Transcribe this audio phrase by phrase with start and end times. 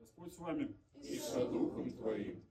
[0.00, 0.74] Господь с вами.
[1.02, 2.42] и со духом твоим.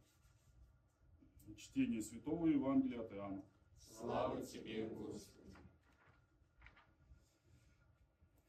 [1.58, 3.44] Чтение Святого Евангелия от Иоанна.
[3.80, 5.56] Слава тебе, Господи.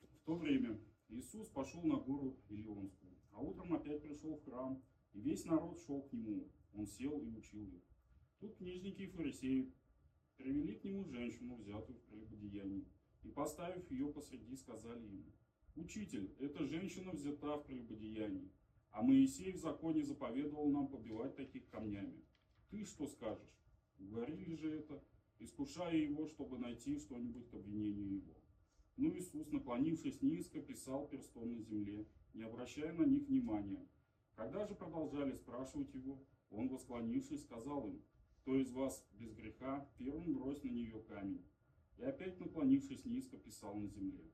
[0.03, 0.79] В то время
[1.09, 4.83] Иисус пошел на гору Илионскую, а утром опять пришел в храм,
[5.15, 6.51] и весь народ шел к нему.
[6.75, 7.83] Он сел и учил их.
[8.39, 9.73] Тут книжники и фарисеи
[10.37, 12.87] привели к нему женщину, взятую в прелюбодеянии,
[13.23, 15.33] и, поставив ее посреди, сказали ему,
[15.75, 18.53] «Учитель, эта женщина взята в прелюбодеянии,
[18.91, 22.25] а Моисей в законе заповедовал нам побивать таких камнями.
[22.71, 23.57] Ты что скажешь?»
[23.99, 25.03] Говорили же это,
[25.39, 28.35] искушая его, чтобы найти что-нибудь к обвинению его.
[28.97, 33.87] Но Иисус, наклонившись низко, писал перстом на земле, не обращая на них внимания.
[34.35, 38.03] Когда же продолжали спрашивать его, он, восклонившись, сказал им,
[38.43, 41.45] «Кто из вас без греха, первым брось на нее камень».
[41.99, 44.25] И опять, наклонившись низко, писал на земле.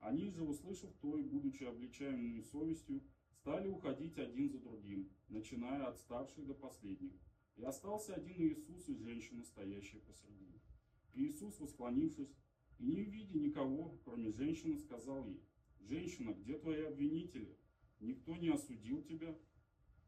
[0.00, 3.02] Они же, услышав то и будучи обличаемыми совестью,
[3.44, 7.12] стали уходить один за другим, начиная от старших до последних.
[7.56, 10.62] И остался один Иисус и женщина, стоящая посреди.
[11.12, 12.34] Иисус, восклонившись,
[12.78, 15.44] и не видя никого, кроме женщины, сказал ей,
[15.78, 17.58] «Женщина, где твои обвинители?
[18.00, 19.36] Никто не осудил тебя?»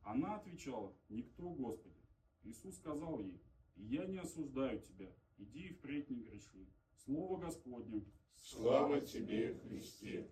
[0.01, 2.01] Она отвечала, «Никто, Господи».
[2.43, 3.43] Иисус сказал ей,
[3.75, 6.67] «И я не осуждаю тебя, иди и впредь не греши».
[7.05, 8.07] Слово Господне.
[8.37, 10.27] Слава тебе, Христе.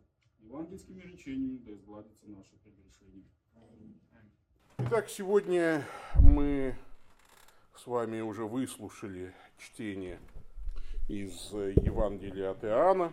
[0.44, 3.24] Евангельскими речениями да изгладится наше прегрешение.
[4.78, 5.86] Итак, сегодня
[6.20, 6.76] мы
[7.76, 10.20] с вами уже выслушали чтение
[11.08, 13.12] из Евангелия от Иоанна.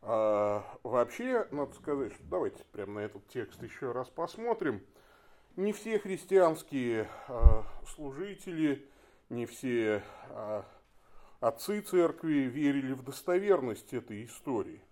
[0.00, 4.82] А, вообще, надо сказать, что давайте прямо на этот текст еще раз посмотрим.
[5.56, 8.88] Не все христианские а, служители,
[9.28, 10.64] не все а,
[11.40, 14.82] отцы церкви верили в достоверность этой истории.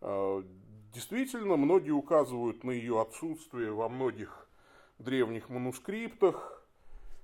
[0.00, 0.44] А,
[0.92, 4.48] действительно, многие указывают на ее отсутствие во многих
[4.98, 6.62] древних манускриптах,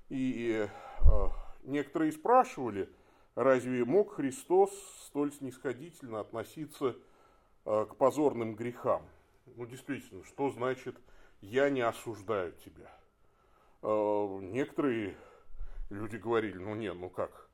[0.09, 0.67] и
[0.99, 1.29] а,
[1.63, 2.89] некоторые спрашивали,
[3.35, 4.71] разве мог Христос
[5.07, 6.95] столь снисходительно относиться
[7.65, 9.03] а, к позорным грехам?
[9.55, 10.97] Ну, действительно, что значит
[11.41, 12.91] «я не осуждаю тебя»?
[13.83, 15.15] Некоторые
[15.91, 17.47] люди говорили, ну нет, ну как,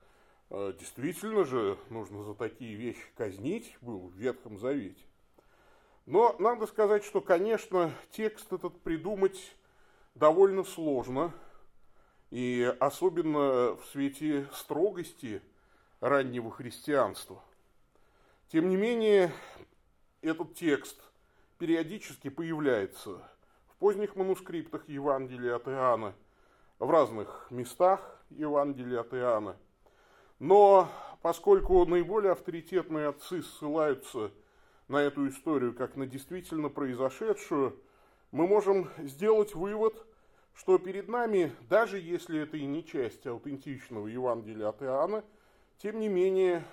[0.50, 5.04] действительно же нужно за такие вещи казнить был в Ветхом Завете.
[6.06, 9.56] Но надо сказать, что, конечно, текст этот придумать
[10.16, 11.34] довольно сложно,
[12.32, 15.42] и особенно в свете строгости
[16.00, 17.44] раннего христианства.
[18.48, 19.32] Тем не менее,
[20.22, 21.00] этот текст
[21.58, 23.22] периодически появляется
[23.68, 26.16] в поздних манускриптах Евангелия от Иоанна,
[26.80, 29.58] в разных местах Евангелия от Иоанна.
[30.40, 30.90] Но
[31.22, 34.32] поскольку наиболее авторитетные отцы ссылаются
[34.92, 37.80] на эту историю как на действительно произошедшую,
[38.32, 40.06] мы можем сделать вывод,
[40.54, 45.24] что перед нами, даже если это и не часть аутентичного Евангелия от Иоанна,
[45.78, 46.66] тем не менее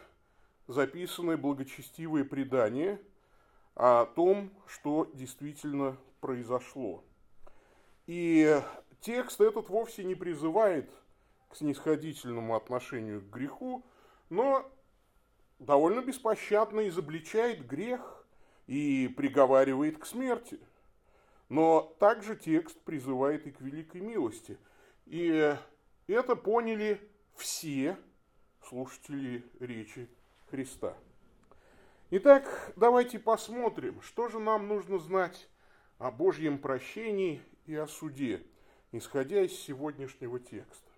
[0.66, 3.00] записаны благочестивые предания
[3.76, 7.04] о том, что действительно произошло.
[8.06, 8.60] И
[9.00, 10.90] текст этот вовсе не призывает
[11.48, 13.84] к снисходительному отношению к греху,
[14.28, 14.68] но
[15.58, 18.26] довольно беспощадно изобличает грех
[18.66, 20.60] и приговаривает к смерти.
[21.48, 24.58] Но также текст призывает и к великой милости.
[25.06, 25.56] И
[26.06, 27.00] это поняли
[27.34, 27.96] все
[28.62, 30.08] слушатели речи
[30.50, 30.96] Христа.
[32.10, 35.48] Итак, давайте посмотрим, что же нам нужно знать
[35.98, 38.42] о Божьем прощении и о суде,
[38.92, 40.90] исходя из сегодняшнего текста.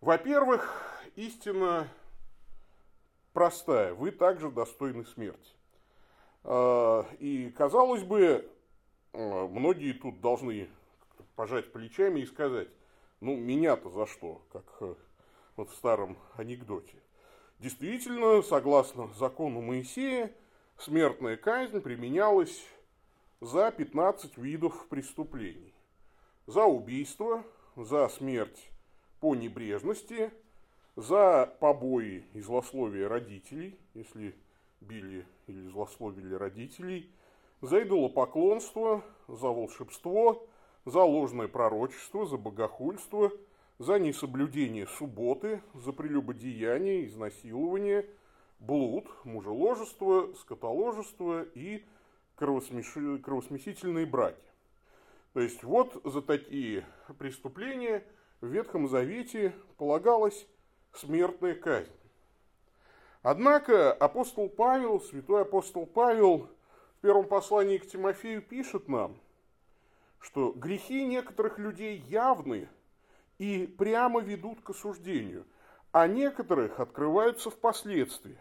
[0.00, 0.72] Во-первых,
[1.16, 1.88] истина
[3.36, 3.92] простая.
[3.92, 5.52] Вы также достойны смерти.
[6.42, 8.50] А, и, казалось бы,
[9.12, 10.70] а, многие тут должны
[11.34, 12.68] пожать плечами и сказать,
[13.20, 14.94] ну, меня-то за что, как э,
[15.56, 16.96] вот в старом анекдоте.
[17.58, 20.32] Действительно, согласно закону Моисея,
[20.78, 22.64] смертная казнь применялась
[23.42, 25.74] за 15 видов преступлений.
[26.46, 27.44] За убийство,
[27.76, 28.70] за смерть
[29.20, 30.30] по небрежности–
[30.96, 34.34] за побои и злословие родителей, если
[34.80, 37.10] били или злословили родителей,
[37.60, 40.46] за идолопоклонство, за волшебство,
[40.84, 43.30] за ложное пророчество, за богохульство,
[43.78, 48.08] за несоблюдение субботы, за прелюбодеяние, изнасилование,
[48.58, 51.84] блуд, мужеложество, скотоложество и
[52.36, 54.38] кровосмесительные браки.
[55.34, 56.86] То есть вот за такие
[57.18, 58.02] преступления
[58.40, 60.46] в Ветхом Завете полагалось
[60.98, 61.90] смертная казнь.
[63.22, 66.48] Однако апостол Павел, святой апостол Павел,
[66.98, 69.16] в первом послании к Тимофею пишет нам,
[70.20, 72.68] что грехи некоторых людей явны
[73.38, 75.44] и прямо ведут к осуждению,
[75.92, 78.38] а некоторых открываются впоследствии.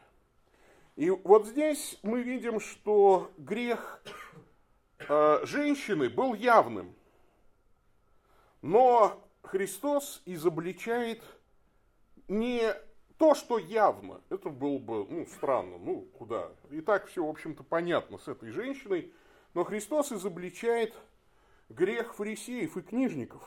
[0.95, 4.01] И вот здесь мы видим, что грех
[5.09, 6.95] э, женщины был явным,
[8.61, 11.21] но Христос изобличает
[12.27, 12.73] не
[13.17, 16.51] то, что явно, это было бы ну, странно, ну куда.
[16.71, 19.11] И так все, в общем-то, понятно с этой женщиной,
[19.53, 20.93] но Христос изобличает
[21.69, 23.43] грех фарисеев и книжников.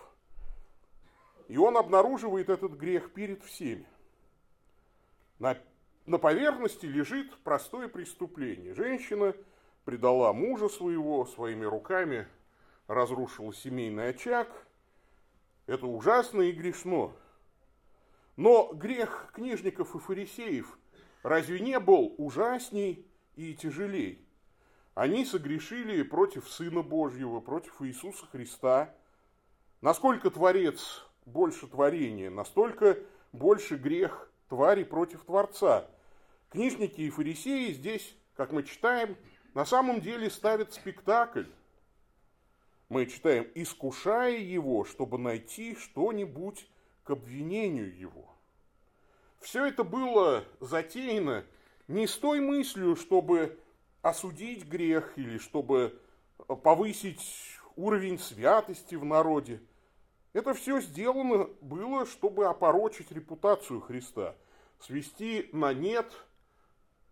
[1.48, 3.86] И он обнаруживает этот грех перед всеми.
[5.38, 5.56] На,
[6.06, 8.74] на поверхности лежит простое преступление.
[8.74, 9.34] Женщина
[9.84, 12.26] предала мужа своего, своими руками
[12.86, 14.48] разрушила семейный очаг.
[15.66, 17.12] Это ужасно и грешно.
[18.38, 20.78] Но грех книжников и фарисеев
[21.24, 23.04] разве не был ужасней
[23.34, 24.24] и тяжелей?
[24.94, 28.94] Они согрешили против Сына Божьего, против Иисуса Христа.
[29.80, 33.00] Насколько Творец больше творения, настолько
[33.32, 35.90] больше грех твари против Творца.
[36.48, 39.16] Книжники и фарисеи здесь, как мы читаем,
[39.54, 41.46] на самом деле ставят спектакль.
[42.88, 46.68] Мы читаем, искушая его, чтобы найти что-нибудь
[47.08, 48.28] к обвинению его.
[49.40, 51.42] Все это было затеяно
[51.86, 53.58] не с той мыслью, чтобы
[54.02, 55.98] осудить грех или чтобы
[56.62, 57.22] повысить
[57.76, 59.62] уровень святости в народе.
[60.34, 64.36] Это все сделано было, чтобы опорочить репутацию Христа,
[64.78, 66.12] свести на нет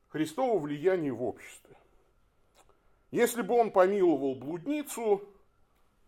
[0.08, 1.74] Христово влияние в обществе.
[3.10, 5.22] Если бы он помиловал блудницу,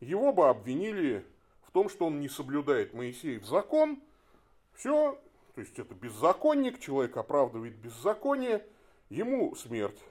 [0.00, 1.24] его бы обвинили
[1.68, 4.00] в том, что он не соблюдает Моисеев закон.
[4.72, 5.20] Все,
[5.54, 8.66] то есть это беззаконник, человек оправдывает беззаконие,
[9.10, 10.02] ему смерть.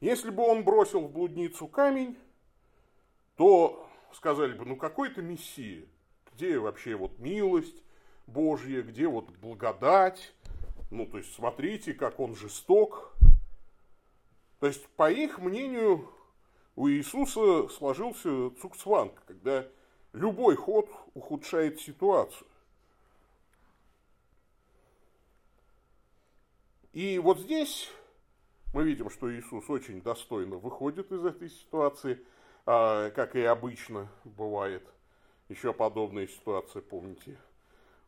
[0.00, 2.18] Если бы он бросил в блудницу камень,
[3.36, 5.86] то сказали бы, ну какой ты мессия,
[6.34, 7.82] где вообще вот милость
[8.26, 10.34] Божья, где вот благодать,
[10.90, 13.14] ну то есть смотрите, как он жесток.
[14.60, 16.10] То есть по их мнению
[16.74, 19.66] у Иисуса сложился цукцванг, когда
[20.16, 22.48] любой ход ухудшает ситуацию.
[26.92, 27.90] И вот здесь
[28.72, 32.24] мы видим, что Иисус очень достойно выходит из этой ситуации,
[32.64, 34.82] а, как и обычно бывает.
[35.48, 37.36] Еще подобная ситуация, помните,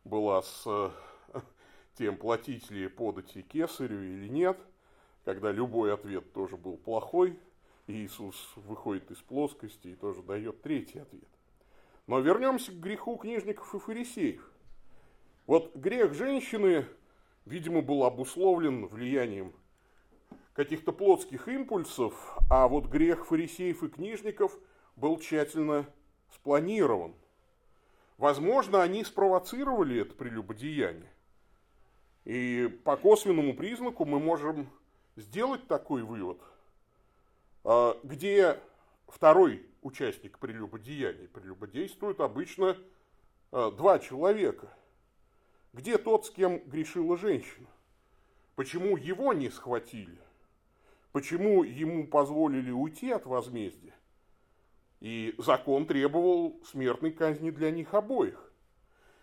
[0.03, 0.91] была с
[1.95, 4.59] тем, платить ли подати кесарю или нет,
[5.25, 7.39] когда любой ответ тоже был плохой,
[7.85, 11.38] Иисус выходит из плоскости и тоже дает третий ответ.
[12.09, 14.41] Но вернемся к греху книжников и фарисеев.
[15.45, 16.87] Вот грех женщины,
[17.45, 19.53] видимо, был обусловлен влиянием
[20.53, 22.15] каких-то плотских импульсов,
[22.49, 24.57] а вот грех фарисеев и книжников
[24.95, 25.85] был тщательно
[26.33, 27.13] спланирован.
[28.17, 31.13] Возможно, они спровоцировали это прелюбодеяние.
[32.25, 34.67] И по косвенному признаку мы можем
[35.15, 36.41] сделать такой вывод–
[37.63, 38.59] а, где
[39.09, 41.27] второй участник прелюбодеяния.
[41.27, 42.77] Прелюбодействуют обычно
[43.51, 44.73] а, два человека.
[45.73, 47.67] Где тот, с кем грешила женщина?
[48.55, 50.19] Почему его не схватили?
[51.11, 53.95] Почему ему позволили уйти от возмездия?
[54.99, 58.51] И закон требовал смертной казни для них обоих.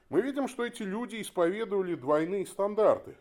[0.09, 3.17] Мы видим, что эти люди исповедовали двойные стандарты.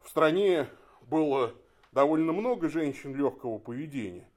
[0.00, 0.68] В стране
[1.02, 1.54] было
[1.92, 4.28] довольно много женщин легкого поведения.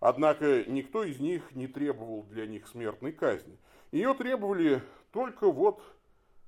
[0.00, 3.58] Однако никто из них не требовал для них смертной казни.
[3.92, 5.82] Ее требовали только вот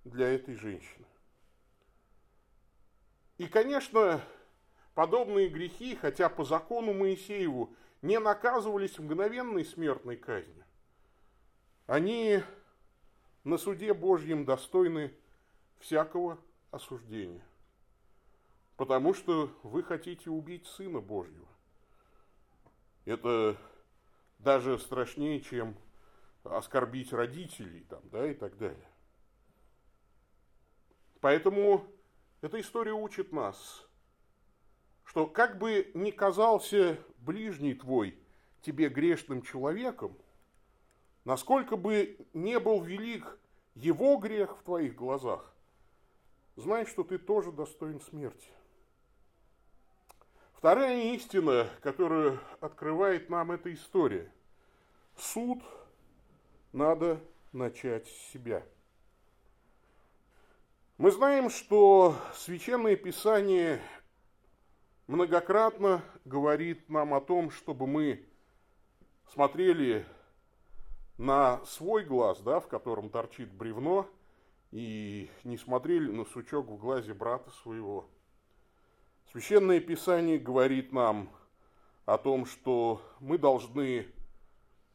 [0.05, 1.05] для этой женщины.
[3.37, 4.23] И, конечно,
[4.95, 10.65] подобные грехи, хотя по закону Моисееву не наказывались мгновенной смертной казнью,
[11.87, 12.43] они
[13.45, 15.13] на суде Божьем достойны
[15.79, 16.39] всякого
[16.71, 17.45] осуждения.
[18.77, 21.52] Потому что вы хотите убить Сына Божьего.
[23.05, 23.57] Это
[24.39, 25.77] даже страшнее, чем
[26.45, 28.89] оскорбить родителей там, да, и так далее.
[31.21, 31.87] Поэтому
[32.41, 33.87] эта история учит нас,
[35.05, 38.19] что как бы ни казался ближний твой
[38.61, 40.17] тебе грешным человеком,
[41.25, 43.39] насколько бы не был велик
[43.75, 45.55] его грех в твоих глазах,
[46.57, 48.49] знай, что ты тоже достоин смерти.
[50.63, 54.31] Вторая истина, которую открывает нам эта история.
[55.17, 55.61] Суд
[56.73, 57.19] надо
[57.51, 58.63] начать с себя.
[60.99, 63.81] Мы знаем, что Священное Писание
[65.09, 68.25] многократно говорит нам о том, чтобы мы
[69.33, 70.07] смотрели
[71.19, 74.09] на свой глаз, да, в котором торчит бревно,
[74.71, 78.09] и не смотрели на сучок в глазе брата своего.
[79.33, 81.31] Священное Писание говорит нам
[82.05, 84.07] о том, что мы должны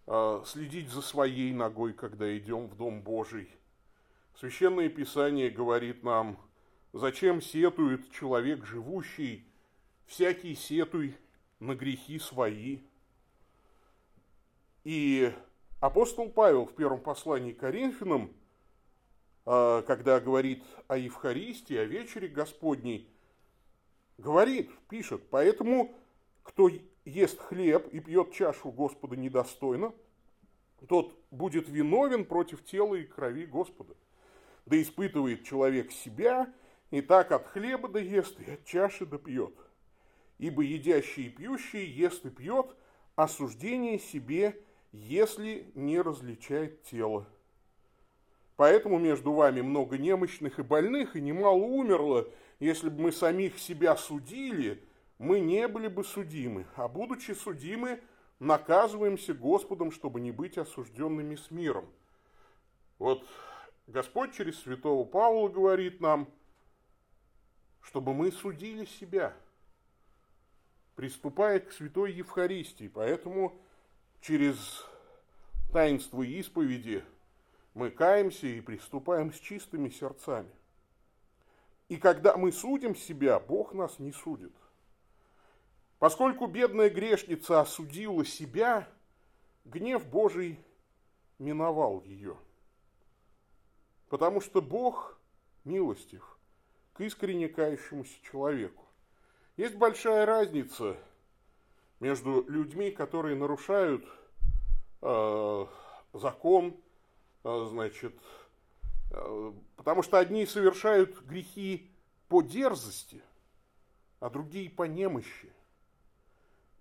[0.05, 3.49] э, следить за своей ногой, когда идем в Дом Божий.
[4.35, 6.37] Священное Писание говорит нам,
[6.93, 9.43] зачем сетует человек живущий,
[10.05, 11.15] всякий сетуй
[11.59, 12.81] на грехи свои.
[14.83, 15.33] И
[15.79, 18.31] апостол Павел в первом послании к Коринфянам,
[19.47, 23.11] э, когда говорит о Евхаристии, о вечере Господней,
[24.17, 25.95] говорит, пишет, поэтому
[26.43, 26.69] кто
[27.05, 29.93] ест хлеб и пьет чашу Господа недостойно,
[30.87, 33.95] тот будет виновен против тела и крови Господа.
[34.65, 36.53] Да испытывает человек себя,
[36.91, 39.53] и так от хлеба да ест, и от чаши да пьет.
[40.37, 42.75] Ибо едящий и пьющий ест и пьет
[43.15, 47.25] осуждение себе, если не различает тело.
[48.55, 52.27] Поэтому между вами много немощных и больных, и немало умерло.
[52.59, 54.83] Если бы мы самих себя судили,
[55.19, 58.01] мы не были бы судимы, а будучи судимы,
[58.39, 61.87] наказываемся Господом, чтобы не быть осужденными с миром.
[62.99, 63.23] Вот
[63.87, 66.27] Господь через святого Павла говорит нам,
[67.81, 69.35] чтобы мы судили себя,
[70.95, 72.87] приступая к святой Евхаристии.
[72.87, 73.59] Поэтому
[74.19, 74.83] через
[75.71, 77.03] таинство исповеди
[77.73, 80.51] мы каемся и приступаем с чистыми сердцами.
[81.89, 84.53] И когда мы судим себя, Бог нас не судит–
[85.99, 88.87] Поскольку бедная грешница осудила себя,
[89.65, 90.59] гнев Божий
[91.39, 92.37] миновал ее.
[94.09, 95.17] Потому что Бог
[95.63, 96.37] милостив
[96.93, 98.85] к искренне кающемуся человеку.
[99.57, 100.97] Есть большая разница
[101.99, 104.05] между людьми, которые нарушают
[105.01, 105.65] э,
[106.13, 106.77] закон,
[107.43, 108.13] э, значит,
[109.09, 111.89] потому что одни совершают грехи
[112.27, 113.21] по дерзости,
[114.19, 115.51] а другие по немощи.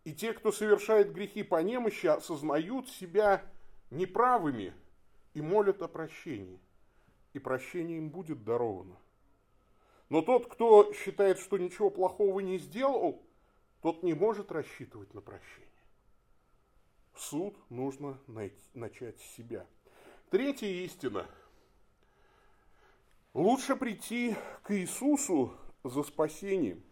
[0.05, 3.43] И те, кто совершает грехи по немощи, осознают себя
[3.91, 4.73] неправыми
[5.35, 6.61] и молят о прощении.
[7.33, 8.97] И прощение им будет даровано.
[10.09, 13.23] Но тот, кто считает, что ничего плохого не сделал,
[13.83, 15.67] тот не может рассчитывать на прощение.
[17.17, 19.67] Суд нужно найти, начать с себя.
[20.31, 21.27] Третья истина.
[23.37, 25.53] Лучше прийти к Иисусу
[25.85, 26.83] за спасением.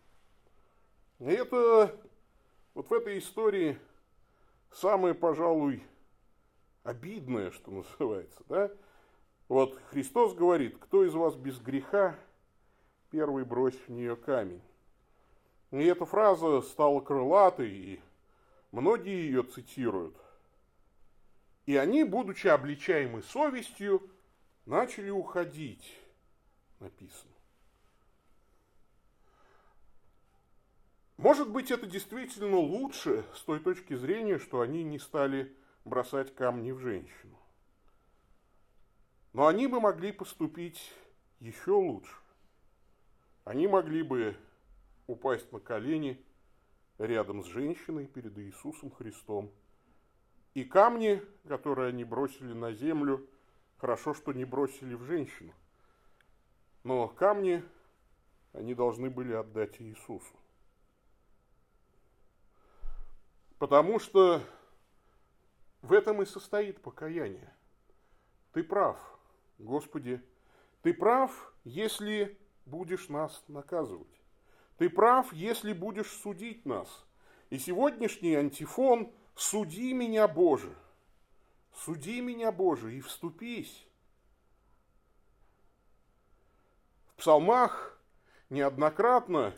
[1.19, 1.99] Это
[2.75, 3.79] вот в этой истории
[4.71, 5.83] самое, пожалуй,
[6.83, 8.71] обидное, что называется, да?
[9.49, 12.15] Вот Христос говорит, кто из вас без греха,
[13.11, 14.61] первый брось в нее камень.
[15.71, 18.01] И эта фраза стала крылатой, и
[18.71, 20.15] многие ее цитируют.
[21.65, 24.03] И они, будучи обличаемы совестью,
[24.67, 26.04] начали уходить,
[26.85, 27.33] написано.
[31.17, 36.73] Может быть, это действительно лучше с той точки зрения, что они не стали бросать камни
[36.73, 37.39] в женщину.
[39.33, 40.93] Но они бы могли поступить
[41.41, 42.15] еще лучше.
[43.45, 44.37] Они могли бы
[45.07, 46.23] упасть на колени
[46.99, 49.51] рядом с женщиной перед Иисусом Христом.
[50.53, 53.27] И камни, которые они бросили на землю,
[53.79, 55.53] хорошо, что не бросили в женщину.
[56.85, 57.65] Но камни
[58.53, 60.37] они должны были отдать Иисусу.
[63.59, 64.43] Потому что
[65.83, 67.53] в этом и состоит покаяние.
[68.53, 68.99] Ты прав,
[69.59, 70.23] Господи,
[70.83, 74.21] ты прав, если будешь нас наказывать.
[74.77, 77.07] Ты прав, если будешь судить нас.
[77.51, 80.75] И сегодняшний антифон «Суди меня, Боже».
[81.75, 83.87] Суди меня, Боже, и вступись.
[87.15, 87.99] В псалмах
[88.51, 89.55] неоднократно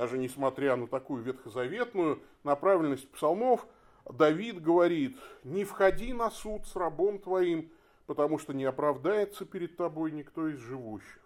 [0.00, 3.66] даже несмотря на такую ветхозаветную направленность псалмов,
[4.10, 7.70] Давид говорит, не входи на суд с рабом твоим,
[8.06, 11.20] потому что не оправдается перед тобой никто из живущих.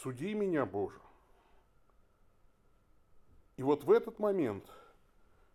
[0.00, 1.00] Суди меня, Боже.
[3.56, 4.64] И вот в этот момент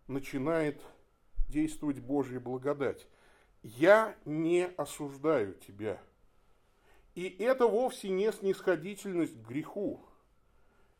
[0.06, 0.82] начинает
[1.48, 3.06] действовать Божья благодать.
[3.62, 6.00] Я не осуждаю тебя–
[7.14, 10.00] и это вовсе не снисходительность к греху,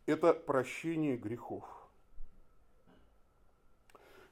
[0.07, 1.65] это прощение грехов.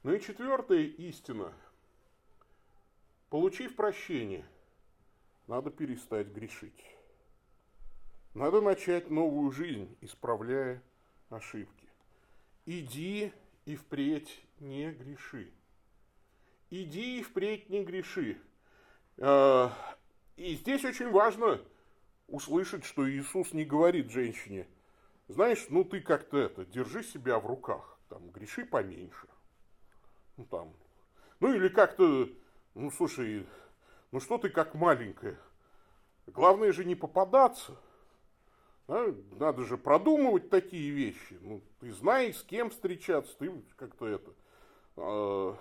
[0.02, 1.52] Ну и четвертая истина.
[3.30, 4.46] Получив прощение,
[5.46, 6.84] надо перестать грешить.
[8.34, 10.82] Надо начать новую жизнь, исправляя
[11.28, 11.88] ошибки.
[12.66, 13.32] Иди
[13.66, 15.52] и впредь не греши.
[16.70, 18.38] Иди и впредь не греши.
[19.18, 19.72] А,
[20.36, 21.60] и здесь очень важно
[22.26, 24.68] услышать, что Иисус не говорит женщине,
[25.28, 29.28] знаешь, ну ты как-то это, держи себя в руках, там, греши поменьше.
[30.36, 30.72] Ну там,
[31.40, 32.28] ну или как-то,
[32.74, 33.46] ну слушай,
[34.12, 35.38] ну что ты как маленькая?
[36.26, 37.76] Главное же не попадаться.
[38.86, 39.06] Да?
[39.32, 41.38] Надо же продумывать такие вещи.
[41.42, 44.30] Ну, ты знаешь, с кем встречаться, ты как-то это,
[44.96, 45.54] э,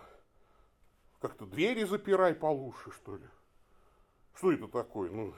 [1.20, 3.28] как-то двери запирай получше, что ли.
[4.36, 5.10] Что это такое?
[5.10, 5.34] Ну,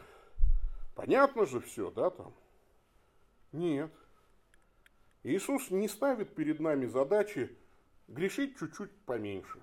[0.96, 2.34] понятно же все, да, там?
[3.52, 3.92] Нет.
[5.24, 7.56] Иисус не ставит перед нами задачи
[8.08, 9.60] грешить чуть-чуть поменьше.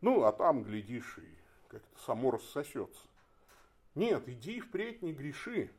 [0.00, 3.00] Ну, а там, глядишь, и как-то само рассосется.
[3.94, 5.70] Нет, иди впредь не греши.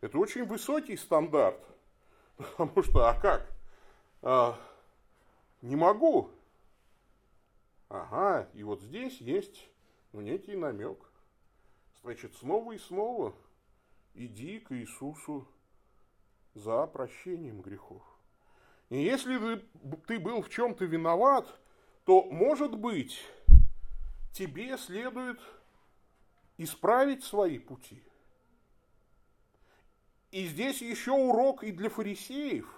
[0.00, 1.60] Это очень высокий стандарт.
[2.36, 3.46] Потому что, а как?
[4.22, 4.58] А,
[5.62, 6.30] не могу.
[7.88, 9.68] Ага, и вот здесь есть
[10.12, 10.98] ну, некий намек.
[12.02, 13.34] Значит, снова и снова
[14.14, 15.46] иди к Иисусу
[16.54, 18.02] за прощением грехов.
[18.90, 19.64] И если
[20.06, 21.48] ты, был в чем-то виноват,
[22.04, 23.18] то, может быть,
[24.32, 25.40] тебе следует
[26.58, 28.02] исправить свои пути.
[30.30, 32.68] И здесь еще урок и для фарисеев.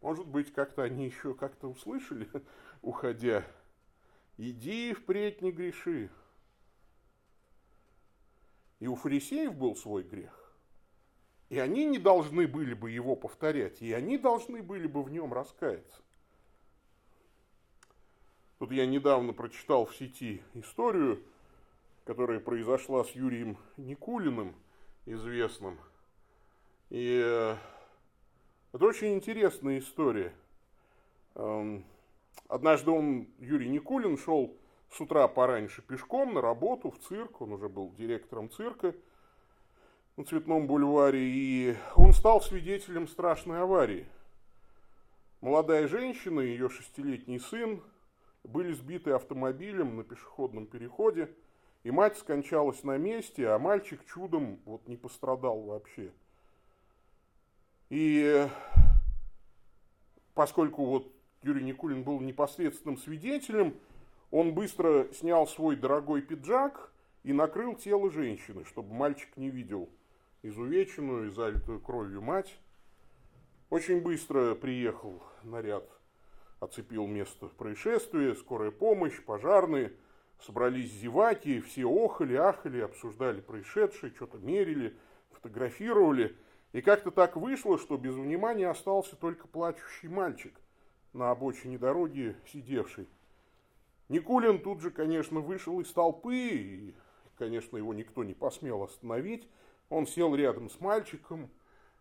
[0.00, 2.28] Может быть, как-то они еще как-то услышали,
[2.82, 3.44] уходя.
[4.38, 6.10] Иди впредь не греши.
[8.80, 10.54] И у фарисеев был свой грех.
[11.48, 15.32] И они не должны были бы его повторять, и они должны были бы в нем
[15.32, 16.02] раскаяться.
[18.58, 21.22] Тут я недавно прочитал в сети историю,
[22.04, 24.54] которая произошла с Юрием Никулиным,
[25.04, 25.78] известным.
[26.90, 27.56] И э,
[28.72, 30.34] это очень интересная история.
[32.48, 34.56] Однажды он, Юрий Никулин, шел
[34.90, 37.40] с утра пораньше пешком на работу, в цирк.
[37.40, 38.94] Он уже был директором цирка
[40.16, 41.20] на Цветном бульваре.
[41.22, 44.06] И он стал свидетелем страшной аварии.
[45.40, 47.82] Молодая женщина и ее шестилетний сын
[48.44, 51.34] были сбиты автомобилем на пешеходном переходе–
[51.86, 56.12] и мать скончалась на месте, а мальчик чудом вот не пострадал вообще.
[57.90, 58.48] И
[60.34, 61.12] поскольку вот
[61.46, 63.76] Юрий Никулин был непосредственным свидетелем,
[64.32, 69.88] он быстро снял свой дорогой пиджак и накрыл тело женщины, чтобы мальчик не видел
[70.42, 72.58] изувеченную и залитую кровью мать.
[73.70, 75.88] Очень быстро приехал наряд,
[76.58, 79.92] оцепил место происшествия, скорая помощь, пожарные–
[80.40, 84.96] собрались зеваки, все охали, ахали, обсуждали происшедшее, что-то мерили,
[85.30, 86.36] фотографировали.
[86.72, 90.52] И как-то так вышло, что без внимания остался только плачущий мальчик
[91.12, 93.08] на обочине дороги сидевший.
[94.08, 96.94] Никулин тут же, конечно, вышел из толпы, и,
[97.36, 99.48] конечно, его никто не посмел остановить.
[99.88, 101.50] Он сел рядом с мальчиком,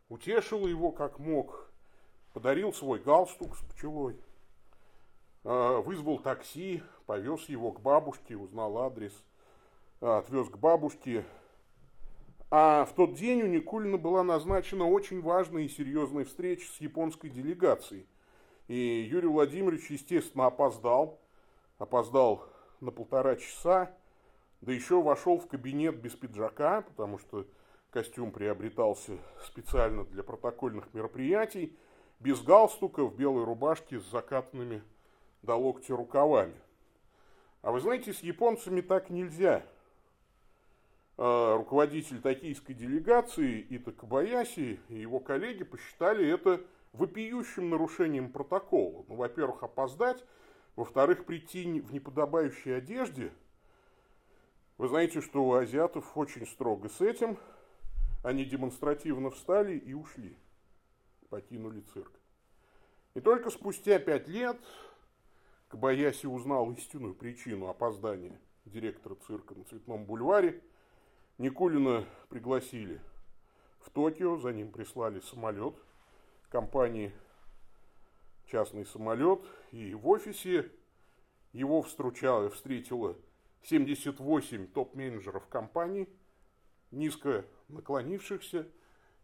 [0.10, 1.70] утешил его как мог,
[2.34, 4.20] подарил свой галстук с пчелой,
[5.44, 9.13] а, вызвал такси, повез его к бабушке, узнал адрес,
[10.02, 11.24] а, отвез к бабушке.
[12.52, 17.30] А в тот день у Никулина была назначена очень важная и серьезная встреча с японской
[17.30, 18.06] делегацией.
[18.67, 21.19] И Юрий Владимирович, естественно, опоздал.
[21.78, 22.45] Опоздал
[22.80, 23.95] на полтора часа.
[24.62, 27.45] Да еще вошел в кабинет без пиджака, потому что
[27.91, 31.78] костюм приобретался специально для протокольных мероприятий.
[32.19, 34.82] Без галстука, в белой рубашке с закатанными
[35.43, 36.56] до локтя рукавами.
[37.62, 39.63] А вы знаете, с японцами так нельзя.
[41.17, 46.62] А, руководитель токийской делегации Ита Кабаяси и его коллеги посчитали это
[46.96, 49.06] вопиющим нарушением протокола.
[49.08, 50.24] Ну, во-первых, опоздать,
[50.76, 53.32] во-вторых, прийти в неподобающей одежде.
[54.78, 57.38] Вы знаете, что у азиатов очень строго с этим.
[58.24, 60.38] Они демонстративно встали и ушли,
[61.30, 62.12] покинули цирк.
[63.14, 64.58] И только спустя пять лет
[65.68, 70.62] Кабаяси узнал истинную причину опоздания директора цирка на Цветном бульваре.
[71.38, 73.02] Никулина пригласили
[73.80, 75.76] в Токио, за ним прислали самолет
[76.48, 77.14] компании
[78.48, 80.72] частный самолет, и в офисе
[81.52, 83.16] его встречало, встретило
[83.64, 86.08] 78 топ-менеджеров компании,
[86.92, 88.68] низко наклонившихся,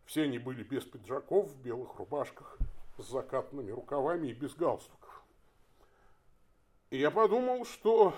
[0.06, 2.58] все они были без пиджаков, в белых рубашках,
[2.98, 5.10] с закатанными рукавами и без галстука.
[6.90, 8.14] И я подумал, что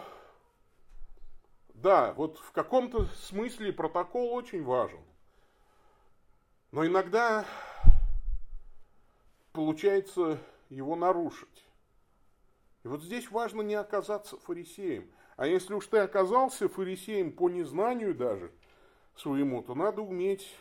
[1.74, 5.02] да, вот в каком-то смысле протокол очень важен.
[6.72, 7.46] Но иногда
[9.54, 10.39] получается
[10.70, 11.66] его нарушить.
[12.84, 15.10] И вот здесь важно не оказаться фарисеем.
[15.38, 18.52] А если уж ты оказался фарисеем по незнанию даже
[19.16, 20.54] своему, то надо уметь,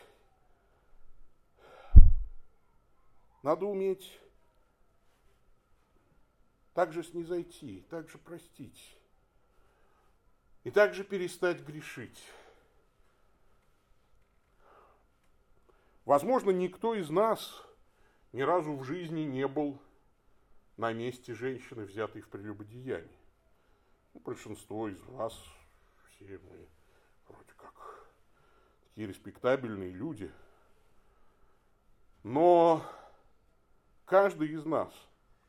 [3.41, 4.19] надо уметь
[6.73, 8.95] также снизойти, также простить.
[10.63, 12.23] И также перестать грешить.
[16.05, 17.63] Возможно, никто из нас
[18.33, 19.79] ни разу в жизни не был
[20.75, 23.17] на месте женщины, взятой в прелюбодеянии.
[24.13, 25.39] Ну, большинство из вас,
[26.09, 26.67] все мы
[27.27, 28.07] вроде как
[28.89, 30.31] такие респектабельные люди.
[32.23, 32.83] Но
[34.05, 34.91] каждый из нас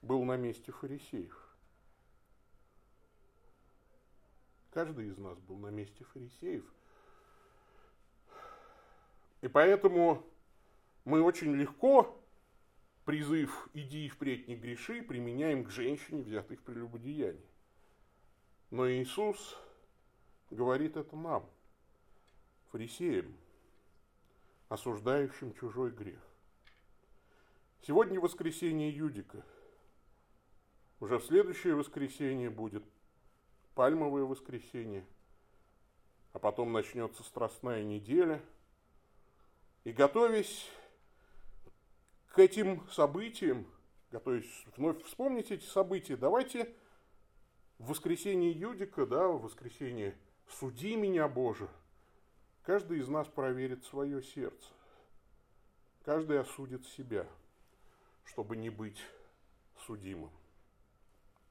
[0.03, 1.41] был на месте фарисеев.
[4.73, 6.65] Каждый из нас был на месте фарисеев.
[9.41, 10.27] И поэтому
[11.05, 12.21] мы очень легко
[13.05, 17.45] призыв «иди и впредь не греши» применяем к женщине, взятой в прелюбодеянии.
[18.71, 19.57] Но Иисус
[20.51, 21.49] говорит это нам,
[22.71, 23.35] фарисеям,
[24.69, 26.21] осуждающим чужой грех.
[27.87, 29.45] Сегодня воскресенье Юдика.
[31.01, 32.83] Уже в следующее воскресенье будет
[33.75, 35.05] пальмовое воскресенье,
[36.33, 38.41] а потом начнется страстная неделя.
[39.85, 40.67] И готовясь
[42.35, 43.65] к этим событиям,
[44.11, 46.75] готовясь вновь вспомнить эти события, давайте
[47.79, 50.19] в воскресенье Юдика, да, в воскресенье
[50.49, 51.69] «Суди меня, Боже»,
[52.65, 54.69] каждый из нас проверит свое сердце.
[56.05, 57.25] Каждый осудит себя,
[58.25, 58.99] чтобы не быть
[59.87, 60.33] судимым.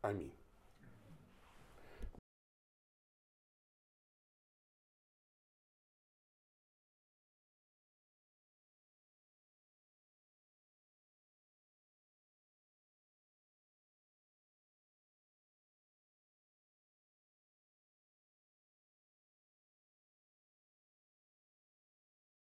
[0.01, 0.33] Аминь.